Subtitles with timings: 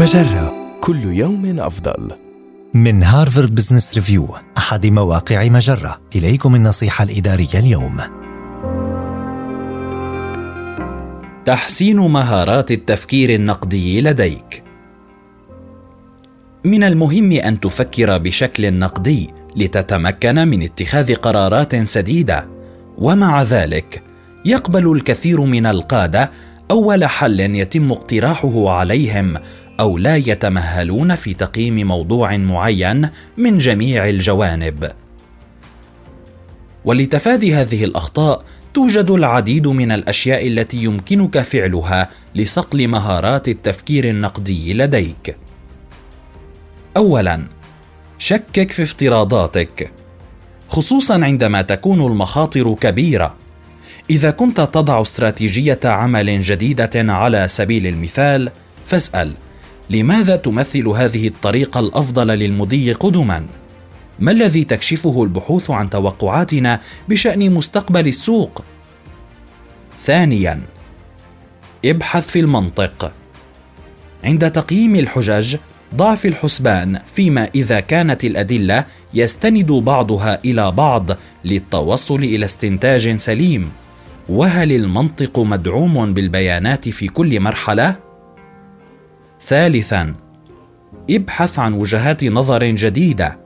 [0.00, 2.10] مجرة كل يوم أفضل.
[2.74, 6.00] من Harvard Business Review أحد مواقع مجرة.
[6.16, 7.96] إليكم النصيحة الإدارية اليوم.
[11.44, 14.62] تحسين مهارات التفكير النقدي لديك.
[16.64, 22.48] من المهم أن تفكر بشكل نقدي لتتمكن من اتخاذ قرارات سديدة
[22.98, 24.02] ومع ذلك
[24.44, 26.30] يقبل الكثير من القادة
[26.70, 29.36] أول حل يتم اقتراحه عليهم
[29.80, 34.92] أو لا يتمهلون في تقييم موضوع معين من جميع الجوانب.
[36.84, 38.44] ولتفادي هذه الأخطاء
[38.74, 45.36] توجد العديد من الأشياء التي يمكنك فعلها لصقل مهارات التفكير النقدي لديك.
[46.96, 47.42] اولا
[48.18, 49.90] شكك في افتراضاتك
[50.68, 53.34] خصوصا عندما تكون المخاطر كبيرة.
[54.10, 58.50] إذا كنت تضع استراتيجية عمل جديدة على سبيل المثال
[58.86, 59.34] فاسأل
[59.90, 63.46] لماذا تمثل هذه الطريقة الأفضل للمضي قدما؟
[64.18, 68.64] ما الذي تكشفه البحوث عن توقعاتنا بشأن مستقبل السوق؟
[69.98, 70.60] ثانيا
[71.84, 73.12] ابحث في المنطق.
[74.24, 75.56] عند تقييم الحجج
[75.94, 81.10] ضع في الحسبان فيما إذا كانت الأدلة يستند بعضها إلى بعض
[81.44, 83.72] للتوصل إلى استنتاج سليم.
[84.28, 88.09] وهل المنطق مدعوم بالبيانات في كل مرحلة؟
[89.42, 90.14] ثالثا
[91.10, 93.38] ابحث عن وجهات نظر جديدة.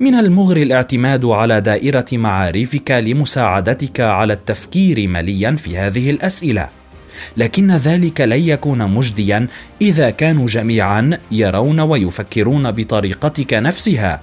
[0.00, 6.68] من المغري الاعتماد على دائرة معارفك لمساعدتك على التفكير مليا في هذه الأسئلة.
[7.36, 9.46] لكن ذلك لن يكون مجديا
[9.80, 14.20] إذا كانوا جميعا يرون ويفكرون بطريقتك نفسها.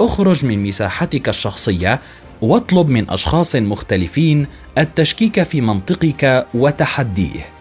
[0.00, 2.00] اخرج من مساحتك الشخصية
[2.42, 4.46] واطلب من أشخاص مختلفين
[4.78, 7.53] التشكيك في منطقك وتحديه.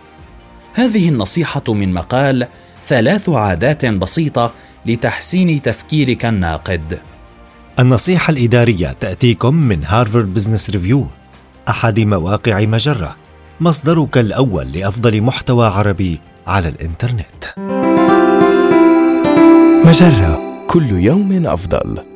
[0.74, 2.48] هذه النصيحة من مقال
[2.86, 4.54] ثلاث عادات بسيطة
[4.86, 7.00] لتحسين تفكيرك الناقد
[7.80, 11.08] النصيحة الإدارية تأتيكم من Harvard Business Review
[11.70, 13.16] أحد مواقع مجرة
[13.60, 17.46] مصدرك الأول لأفضل محتوى عربي على الإنترنت
[19.86, 22.13] مجرة كل يوم أفضل.